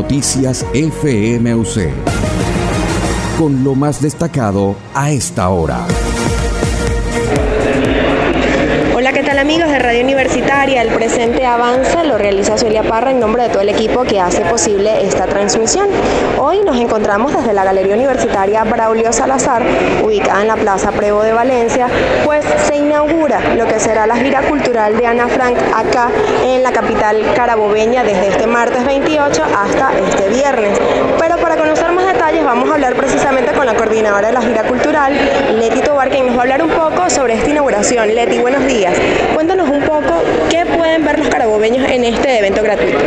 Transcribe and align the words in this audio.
Noticias 0.00 0.64
FMUC. 0.72 1.90
Con 3.38 3.62
lo 3.62 3.74
más 3.74 4.00
destacado 4.00 4.74
a 4.94 5.10
esta 5.10 5.50
hora. 5.50 5.86
¿Qué 9.20 9.26
tal 9.26 9.38
amigos 9.38 9.68
de 9.68 9.78
Radio 9.78 10.02
Universitaria? 10.02 10.80
El 10.80 10.94
presente 10.94 11.44
avanza 11.44 12.04
lo 12.04 12.16
realiza 12.16 12.56
Celia 12.56 12.82
Parra 12.82 13.10
en 13.10 13.20
nombre 13.20 13.42
de 13.42 13.48
todo 13.50 13.60
el 13.60 13.68
equipo 13.68 14.02
que 14.04 14.18
hace 14.18 14.46
posible 14.46 15.04
esta 15.04 15.26
transmisión. 15.26 15.88
Hoy 16.38 16.60
nos 16.64 16.78
encontramos 16.78 17.36
desde 17.36 17.52
la 17.52 17.62
Galería 17.62 17.96
Universitaria 17.96 18.64
Braulio 18.64 19.12
Salazar, 19.12 19.62
ubicada 20.02 20.40
en 20.40 20.48
la 20.48 20.56
Plaza 20.56 20.90
Prevo 20.92 21.22
de 21.22 21.34
Valencia, 21.34 21.86
pues 22.24 22.46
se 22.66 22.76
inaugura 22.76 23.40
lo 23.56 23.66
que 23.66 23.78
será 23.78 24.06
la 24.06 24.16
gira 24.16 24.40
cultural 24.40 24.96
de 24.96 25.06
Ana 25.06 25.28
Frank 25.28 25.58
acá 25.74 26.08
en 26.42 26.62
la 26.62 26.72
capital 26.72 27.22
carabobeña 27.36 28.02
desde 28.02 28.28
este 28.28 28.46
martes 28.46 28.86
28 28.86 29.42
hasta 29.54 29.98
este 29.98 30.30
viernes 30.30 30.80
para 31.50 31.56
conocer 31.56 31.90
más 31.92 32.06
detalles 32.06 32.39
vamos 32.50 32.68
a 32.68 32.74
hablar 32.74 32.96
precisamente 32.96 33.52
con 33.52 33.64
la 33.64 33.76
coordinadora 33.76 34.26
de 34.26 34.34
la 34.34 34.42
gira 34.42 34.64
cultural, 34.64 35.12
Leti 35.56 35.82
Tobar, 35.82 36.10
quien 36.10 36.26
nos 36.26 36.34
va 36.34 36.40
a 36.40 36.42
hablar 36.42 36.64
un 36.64 36.70
poco 36.70 37.08
sobre 37.08 37.34
esta 37.34 37.48
inauguración. 37.48 38.12
Leti, 38.12 38.40
buenos 38.40 38.66
días. 38.66 38.92
Cuéntanos 39.34 39.70
un 39.70 39.80
poco 39.82 40.20
pueden 40.90 41.04
ver 41.04 41.18
los 41.20 41.28
carabobeños 41.28 41.88
en 41.88 42.02
este 42.02 42.38
evento 42.38 42.64
gratuito. 42.64 42.98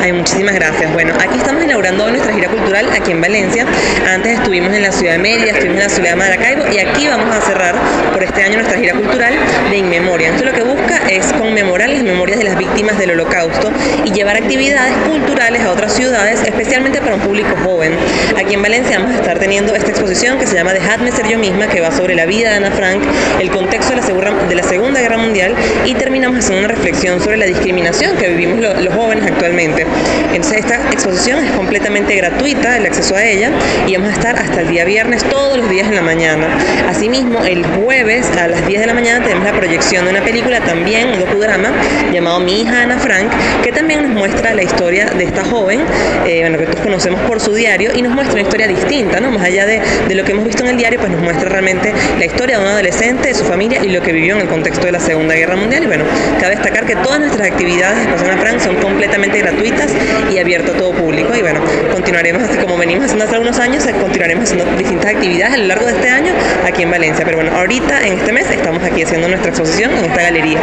Ay, 0.00 0.12
muchísimas 0.12 0.54
gracias. 0.54 0.92
Bueno, 0.92 1.12
aquí 1.14 1.38
estamos 1.38 1.64
inaugurando 1.64 2.08
nuestra 2.08 2.32
gira 2.32 2.48
cultural 2.48 2.86
aquí 2.92 3.10
en 3.10 3.20
Valencia. 3.20 3.66
Antes 4.08 4.38
estuvimos 4.38 4.72
en 4.72 4.82
la 4.82 4.92
ciudad 4.92 5.14
de 5.14 5.18
Mérida, 5.18 5.50
estuvimos 5.50 5.78
en 5.78 5.82
la 5.82 5.88
ciudad 5.88 6.10
de 6.10 6.16
Maracaibo 6.16 6.62
y 6.72 6.78
aquí 6.78 7.08
vamos 7.08 7.34
a 7.34 7.40
cerrar 7.40 7.74
por 8.12 8.22
este 8.22 8.44
año 8.44 8.58
nuestra 8.58 8.78
gira 8.78 8.94
cultural 8.94 9.34
de 9.70 9.76
Inmemoria. 9.76 10.28
Esto 10.28 10.44
lo 10.44 10.52
que 10.52 10.62
busca 10.62 11.00
es 11.08 11.32
conmemorar 11.32 11.88
las 11.88 12.04
memorias 12.04 12.38
de 12.38 12.44
las 12.44 12.56
víctimas 12.56 12.96
del 12.96 13.10
holocausto 13.10 13.72
y 14.04 14.12
llevar 14.12 14.36
actividades 14.36 14.94
culturales 14.98 15.62
a 15.62 15.72
otras 15.72 15.94
ciudades, 15.94 16.42
especialmente 16.44 17.00
para 17.00 17.16
un 17.16 17.22
público 17.22 17.56
joven. 17.64 17.92
Aquí 18.38 18.54
en 18.54 18.62
Valencia 18.62 19.00
vamos 19.00 19.16
a 19.16 19.18
estar 19.18 19.40
teniendo 19.40 19.74
esta 19.74 19.90
exposición 19.90 20.38
que 20.38 20.46
se 20.46 20.54
llama 20.54 20.74
Dejadme 20.74 21.10
ser 21.10 21.26
yo 21.26 21.38
misma, 21.40 21.66
que 21.66 21.80
va 21.80 21.90
sobre 21.90 22.14
la 22.14 22.24
vida 22.24 22.50
de 22.50 22.56
Ana 22.58 22.70
Frank, 22.70 23.02
el 23.40 23.50
contexto 23.50 23.96
de 23.96 24.00
la, 24.00 24.46
de 24.48 24.54
la 24.54 24.62
Segunda 24.62 25.00
Guerra 25.00 25.18
Mundial 25.18 25.56
y 25.84 25.94
terminamos 25.94 26.38
haciendo 26.38 26.66
una 26.66 26.74
reflexión 26.74 27.20
sobre 27.20 27.31
la 27.36 27.46
discriminación 27.46 28.16
que 28.16 28.28
vivimos 28.28 28.60
los 28.60 28.94
jóvenes 28.94 29.24
actualmente. 29.26 29.86
Entonces 30.32 30.60
esta 30.60 30.76
exposición 30.90 31.44
es 31.44 31.50
completamente 31.52 32.14
gratuita, 32.16 32.76
el 32.76 32.86
acceso 32.86 33.14
a 33.16 33.24
ella, 33.24 33.50
y 33.86 33.96
vamos 33.96 34.10
a 34.10 34.12
estar 34.12 34.38
hasta 34.38 34.60
el 34.60 34.68
día 34.68 34.84
viernes 34.84 35.24
todos 35.24 35.56
los 35.56 35.68
días 35.68 35.88
en 35.88 35.94
la 35.94 36.02
mañana. 36.02 36.48
Asimismo, 36.88 37.44
el 37.44 37.64
jueves 37.64 38.30
a 38.36 38.48
las 38.48 38.66
10 38.66 38.80
de 38.80 38.86
la 38.86 38.94
mañana 38.94 39.24
tenemos 39.24 39.44
la 39.44 39.52
proyección 39.52 40.04
de 40.04 40.10
una 40.10 40.22
película 40.22 40.60
también, 40.60 41.08
un 41.08 41.20
docudrama, 41.20 41.70
llamado 42.12 42.40
Mi 42.40 42.62
hija 42.62 42.82
Ana 42.82 42.98
Frank, 42.98 43.30
que 43.62 43.72
también 43.72 44.02
nos 44.02 44.12
muestra 44.12 44.54
la 44.54 44.62
historia 44.62 45.06
de 45.06 45.24
esta 45.24 45.44
joven, 45.44 45.80
eh, 46.26 46.40
bueno, 46.40 46.58
que 46.58 46.66
todos 46.66 46.80
conocemos 46.80 47.20
por 47.22 47.40
su 47.40 47.54
diario, 47.54 47.90
y 47.94 48.02
nos 48.02 48.12
muestra 48.12 48.34
una 48.34 48.42
historia 48.42 48.68
distinta, 48.68 49.20
¿no? 49.20 49.30
Más 49.30 49.42
allá 49.42 49.66
de, 49.66 49.80
de 50.08 50.14
lo 50.14 50.24
que 50.24 50.32
hemos 50.32 50.44
visto 50.44 50.62
en 50.64 50.70
el 50.70 50.76
diario, 50.76 50.98
pues 50.98 51.10
nos 51.10 51.20
muestra 51.20 51.48
realmente 51.48 51.92
la 52.18 52.24
historia 52.24 52.58
de 52.58 52.64
un 52.64 52.70
adolescente, 52.70 53.28
de 53.28 53.34
su 53.34 53.44
familia 53.44 53.80
y 53.82 53.88
lo 53.88 54.02
que 54.02 54.12
vivió 54.12 54.34
en 54.34 54.42
el 54.42 54.48
contexto 54.48 54.86
de 54.86 54.92
la 54.92 55.00
Segunda 55.00 55.34
Guerra 55.34 55.56
Mundial. 55.56 55.84
Y 55.84 55.86
bueno, 55.86 56.04
cabe 56.40 56.56
destacar 56.56 56.86
que 56.86 56.96
todas 56.96 57.20
nuestras 57.22 57.52
actividades 57.52 58.00
de 58.00 58.06
Persona 58.10 58.36
Frank 58.36 58.58
son 58.60 58.76
completamente 59.12 59.38
gratuitas 59.40 59.92
y 60.32 60.38
abiertas 60.38 60.74
a 60.74 60.78
todo 60.78 60.92
público. 60.92 61.34
Y 61.36 61.42
bueno, 61.42 61.60
continuaremos, 61.92 62.42
así 62.44 62.56
como 62.58 62.78
venimos 62.78 63.04
haciendo 63.04 63.24
hace 63.24 63.34
algunos 63.34 63.58
años, 63.58 63.86
eh, 63.86 63.94
continuaremos 64.00 64.44
haciendo 64.44 64.64
distintas 64.76 65.14
actividades 65.14 65.54
a 65.54 65.58
lo 65.58 65.66
largo 65.66 65.86
de 65.86 65.92
este 65.92 66.08
año 66.08 66.32
aquí 66.66 66.82
en 66.82 66.90
Valencia. 66.90 67.24
Pero 67.24 67.36
bueno, 67.36 67.52
ahorita, 67.54 68.06
en 68.06 68.14
este 68.14 68.32
mes, 68.32 68.50
estamos 68.50 68.82
aquí 68.82 69.02
haciendo 69.02 69.28
nuestra 69.28 69.50
exposición 69.50 69.90
en 69.92 70.06
esta 70.06 70.22
galería. 70.22 70.58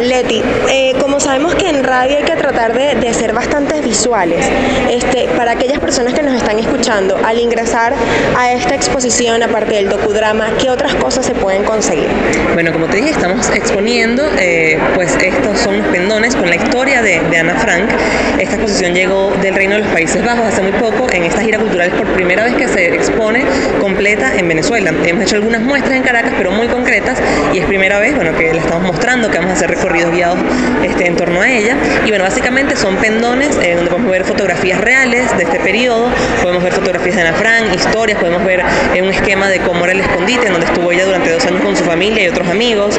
Leti, 0.00 0.42
eh, 0.70 0.94
como 1.00 1.18
sabemos 1.18 1.54
que 1.56 1.68
en 1.68 1.82
radio 1.82 2.18
hay 2.18 2.24
que 2.24 2.36
tratar 2.36 2.72
de, 2.72 2.94
de 2.94 3.14
ser 3.14 3.32
bastante 3.32 3.80
visuales, 3.80 4.46
este, 4.90 5.28
para 5.36 5.52
aquellas 5.52 5.80
personas 5.80 6.14
que 6.14 6.22
nos 6.22 6.34
están 6.34 6.58
escuchando, 6.58 7.18
al 7.24 7.38
ingresar 7.38 7.94
a 8.36 8.52
esta 8.52 8.76
exposición, 8.76 9.42
aparte 9.42 9.74
del 9.74 9.88
docudrama, 9.88 10.50
¿qué 10.60 10.70
otras 10.70 10.94
cosas 10.94 11.26
se 11.26 11.34
pueden 11.34 11.64
conseguir? 11.64 12.08
Bueno, 12.54 12.72
como 12.72 12.86
te 12.86 12.98
dije, 12.98 13.10
estamos 13.10 13.50
exponiendo 13.50 14.22
eh, 14.38 14.78
pues 14.94 15.16
estos 15.20 15.58
son 15.58 15.82
pendones 15.90 16.36
con 16.36 16.48
la 16.48 16.56
historia 16.56 17.02
de, 17.02 17.18
Ana 17.38 17.54
Frank. 17.54 17.87
Esta 18.38 18.54
exposición 18.54 18.94
llegó 18.94 19.32
del 19.42 19.54
Reino 19.54 19.74
de 19.74 19.80
los 19.80 19.88
Países 19.88 20.24
Bajos 20.24 20.46
hace 20.46 20.62
muy 20.62 20.72
poco. 20.72 21.06
En 21.12 21.24
esta 21.24 21.42
gira 21.42 21.58
cultural 21.58 21.90
por 21.90 22.06
primera 22.08 22.44
vez 22.44 22.54
que 22.54 22.68
se 22.68 22.94
expone 22.94 23.44
completa 23.80 24.36
en 24.36 24.48
Venezuela. 24.48 24.92
Hemos 25.04 25.24
hecho 25.24 25.36
algunas 25.36 25.60
muestras 25.60 25.96
en 25.96 26.02
Caracas, 26.02 26.32
pero 26.36 26.50
muy 26.50 26.68
concretas, 26.68 27.18
y 27.52 27.58
es 27.58 27.66
primera 27.66 27.98
vez 27.98 28.14
bueno, 28.14 28.36
que 28.36 28.52
la 28.52 28.60
estamos 28.60 28.82
mostrando, 28.82 29.30
que 29.30 29.38
vamos 29.38 29.52
a 29.52 29.54
hacer 29.54 29.70
recorridos 29.70 30.12
guiados 30.12 30.38
este, 30.84 31.06
en 31.06 31.16
torno 31.16 31.40
a 31.40 31.50
ella. 31.50 31.76
Y 32.04 32.10
bueno, 32.10 32.24
básicamente 32.24 32.76
son 32.76 32.96
pendones 32.96 33.58
eh, 33.62 33.74
donde 33.74 33.90
podemos 33.90 34.10
ver 34.10 34.24
fotografías 34.24 34.80
reales 34.80 35.36
de 35.36 35.44
este 35.44 35.58
periodo, 35.60 36.08
podemos 36.42 36.62
ver 36.62 36.72
fotografías 36.72 37.16
de 37.16 37.22
Ana 37.22 37.32
Frank, 37.34 37.74
historias, 37.74 38.18
podemos 38.18 38.44
ver 38.44 38.62
eh, 38.94 39.02
un 39.02 39.08
esquema 39.08 39.48
de 39.48 39.60
cómo 39.60 39.84
era 39.84 39.92
el 39.92 40.00
escondite, 40.00 40.46
en 40.46 40.52
donde 40.52 40.66
estuvo 40.66 40.92
ella 40.92 41.04
durante 41.04 41.30
dos 41.30 41.44
años 41.46 41.62
con 41.62 41.76
su 41.76 41.84
familia 41.84 42.24
y 42.24 42.28
otros 42.28 42.48
amigos. 42.48 42.98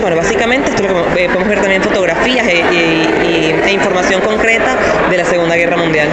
Bueno, 0.00 0.16
básicamente 0.16 0.70
esto 0.70 0.82
lo 0.82 1.14
que 1.14 1.24
eh, 1.24 1.26
podemos 1.26 1.48
ver 1.48 1.60
también 1.60 1.82
fotografías 1.82 2.46
e, 2.46 2.62
e, 3.66 3.72
información 3.72 3.97
concreta 4.24 4.76
de 5.10 5.16
la 5.16 5.24
Segunda 5.24 5.56
Guerra 5.56 5.76
Mundial. 5.76 6.08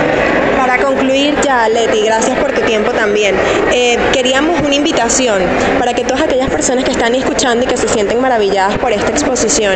Para 0.58 0.78
concluir 0.80 1.36
ya, 1.44 1.70
Leti, 1.70 2.02
gracias 2.02 2.38
por 2.40 2.52
tu 2.52 2.62
tiempo 2.62 2.92
también. 2.92 3.36
Eh, 3.72 3.98
queríamos 4.12 4.60
una 4.62 4.74
invitación 4.74 5.44
para 5.78 5.94
que 5.94 6.04
todas 6.04 6.24
aquellas 6.24 6.50
personas 6.50 6.84
que 6.84 6.92
están 6.92 7.14
escuchando 7.14 7.66
y 7.66 7.68
que 7.68 7.78
se 7.78 7.88
sienten 7.88 8.20
maravilladas 8.22 8.78
por 8.80 8.92
esta 8.92 9.10
exposición, 9.12 9.76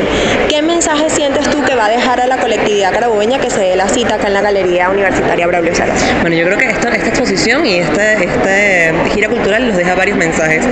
¿qué 0.50 0.62
mensaje 0.62 1.10
sientes 1.10 1.48
tú 1.50 1.64
que 1.64 1.76
va 1.76 1.86
a 1.86 1.90
dejar 1.90 2.22
a 2.22 2.28
la 2.28 2.38
colectividad 2.38 2.92
carabueña 2.92 3.40
que 3.40 3.50
se 3.50 3.62
dé 3.62 3.76
la 3.76 3.88
cita 3.88 4.16
acá 4.16 4.28
en 4.28 4.34
la 4.34 4.42
Galería 4.42 4.90
Universitaria 4.90 5.46
Braulio 5.46 5.76
Salas? 5.76 6.04
Bueno, 6.22 6.36
yo 6.36 6.46
creo 6.46 6.58
que 6.58 6.70
esta, 6.70 6.90
esta 6.90 7.10
exposición 7.10 7.66
y 7.66 7.80
esta, 7.80 8.14
esta 8.14 8.79
gira 9.20 9.30
cultural 9.30 9.68
nos 9.68 9.76
deja 9.76 9.96
varios 9.96 10.18
mensajes. 10.18 10.64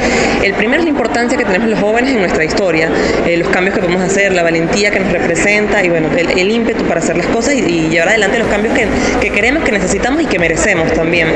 El 0.42 0.54
primero 0.54 0.80
es 0.80 0.86
la 0.86 0.90
importancia 0.90 1.38
que 1.38 1.44
tenemos 1.44 1.68
los 1.68 1.80
jóvenes 1.80 2.14
en 2.14 2.20
nuestra 2.20 2.46
historia. 2.46 2.90
Eh, 3.26 3.36
los 3.36 3.50
cambios 3.50 3.76
que 3.76 3.82
podemos 3.82 4.02
hacer, 4.02 4.32
la 4.32 4.42
valentía 4.42 4.90
que 4.90 5.02
nos 5.02 5.12
representa 5.12 5.84
y 5.84 5.90
bueno, 5.90 6.08
el, 6.16 6.50
ímpetu 6.50 6.86
para 6.86 7.02
hacer 7.02 7.18
las 7.18 7.26
cosas 7.28 7.56
y, 7.56 7.90
llevar 7.90 8.08
adelante 8.08 8.40
los 8.40 8.48
cambios 8.48 8.74
que, 8.74 8.88
que, 9.20 9.32
queremos, 9.32 9.66
que 9.66 9.74
necesitamos 9.74 10.22
y 10.22 10.28
que 10.28 10.40
merecemos 10.40 10.94
también. 10.94 11.28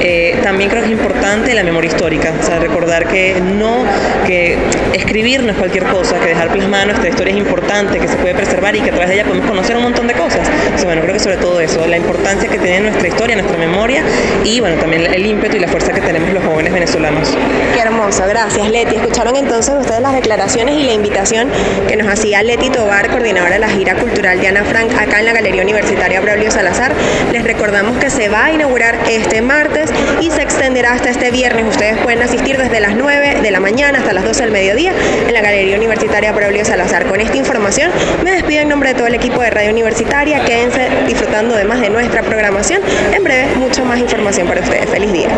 Eh, 0.00 0.36
también 0.44 0.70
creo 0.70 0.82
que 0.82 0.90
es 0.90 0.92
importante 0.92 1.54
la 1.54 1.64
memoria 1.64 1.88
histórica, 1.88 2.32
o 2.40 2.46
sea, 2.46 2.60
recordar 2.60 3.08
que 3.08 3.34
no, 3.40 3.84
que 4.26 4.56
escribir 4.92 5.42
no 5.42 5.50
es 5.50 5.56
cualquier 5.56 5.84
cosa, 5.86 6.20
que 6.20 6.28
dejar 6.28 6.52
plasmada 6.52 6.86
nuestra 6.86 7.08
historia 7.08 7.32
es 7.32 7.40
importante, 7.40 7.98
que 7.98 8.06
se 8.06 8.16
puede 8.16 8.34
preservar 8.34 8.76
y 8.76 8.80
que 8.80 8.90
a 8.90 8.92
través 8.92 9.08
de 9.08 9.14
ella 9.16 9.24
podemos 9.24 9.48
conocer 9.48 9.76
un 9.76 9.82
montón 9.82 10.06
de 10.06 10.14
cosas. 10.14 10.48
bueno, 10.84 11.02
creo 11.02 11.14
que 11.14 11.20
sobre 11.20 11.36
todo 11.38 11.60
eso, 11.60 11.84
la 11.88 11.96
importancia 11.96 12.48
que 12.48 12.58
tiene 12.58 12.80
nuestra 12.80 13.08
historia, 13.08 13.34
nuestra 13.34 13.58
memoria 13.58 14.04
y 14.44 14.60
bueno, 14.60 14.76
también 14.76 15.12
el 15.12 15.26
ímpetu 15.26 15.56
y 15.56 15.60
la 15.60 15.68
fuerza 15.68 15.92
que 15.92 16.00
tenemos 16.00 16.32
los 16.32 16.44
jóvenes 16.44 16.59
venezolanos. 16.68 17.36
Qué 17.74 17.80
hermoso, 17.80 18.24
gracias 18.28 18.68
Leti. 18.68 18.96
Escucharon 18.96 19.36
entonces 19.36 19.74
ustedes 19.78 20.00
las 20.00 20.12
declaraciones 20.12 20.74
y 20.76 20.84
la 20.84 20.92
invitación 20.92 21.48
que 21.88 21.96
nos 21.96 22.08
hacía 22.08 22.42
Leti 22.42 22.68
Tobar, 22.70 23.08
coordinadora 23.08 23.54
de 23.54 23.58
la 23.58 23.68
gira 23.68 23.94
cultural 23.94 24.40
de 24.40 24.48
Ana 24.48 24.64
Frank, 24.64 24.90
acá 24.98 25.20
en 25.20 25.26
la 25.26 25.32
Galería 25.32 25.62
Universitaria 25.62 26.20
Braulio 26.20 26.50
Salazar. 26.50 26.92
Les 27.32 27.42
recordamos 27.42 27.96
que 27.98 28.10
se 28.10 28.28
va 28.28 28.46
a 28.46 28.52
inaugurar 28.52 28.96
este 29.08 29.40
martes 29.40 29.90
y 30.20 30.30
se 30.30 30.42
extenderá 30.42 30.92
hasta 30.92 31.10
este 31.10 31.30
viernes. 31.30 31.64
Ustedes 31.66 31.96
pueden 31.98 32.22
asistir 32.22 32.58
desde 32.58 32.80
las 32.80 32.94
9 32.94 33.38
de 33.42 33.50
la 33.50 33.60
mañana 33.60 33.98
hasta 33.98 34.12
las 34.12 34.24
12 34.24 34.42
del 34.42 34.50
mediodía 34.52 34.92
en 35.26 35.32
la 35.32 35.40
Galería 35.40 35.76
Universitaria 35.76 36.32
Braulio 36.32 36.64
Salazar. 36.64 37.06
Con 37.06 37.20
esta 37.20 37.36
información 37.36 37.90
me 38.24 38.32
despido 38.32 38.62
en 38.62 38.68
nombre 38.68 38.90
de 38.90 38.94
todo 38.96 39.06
el 39.06 39.14
equipo 39.14 39.40
de 39.40 39.50
Radio 39.50 39.70
Universitaria. 39.70 40.44
Quédense 40.44 40.88
disfrutando 41.06 41.54
además 41.54 41.80
de 41.80 41.90
nuestra 41.90 42.22
programación. 42.22 42.82
En 43.14 43.24
breve, 43.24 43.46
mucho 43.56 43.84
más 43.84 43.98
información 43.98 44.46
para 44.46 44.60
ustedes. 44.60 44.88
Feliz 44.88 45.12
día. 45.12 45.28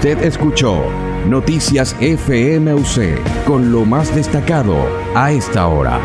Usted 0.00 0.24
escuchó 0.24 0.82
Noticias 1.28 1.94
FMUC 2.00 3.44
con 3.44 3.70
lo 3.70 3.84
más 3.84 4.14
destacado 4.16 4.74
a 5.14 5.30
esta 5.30 5.66
hora. 5.66 6.00